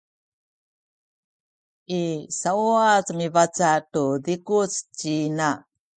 i 1.99 2.01
sauwac 2.39 3.05
mibaca’ 3.19 3.71
tu 3.91 4.03
zikuc 4.23 4.71
ci 4.97 5.11
ina 5.25 5.49